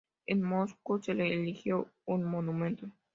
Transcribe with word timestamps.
En 0.25 0.41
Moscú 0.41 0.97
se 0.99 1.13
le 1.13 1.31
erigió 1.31 1.87
un 2.07 2.23
monumento. 2.23 2.87